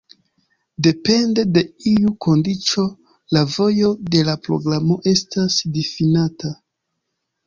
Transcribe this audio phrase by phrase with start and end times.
[0.85, 2.85] Depende de iu kondiĉo
[3.37, 6.51] la vojo de la programo estas difinata.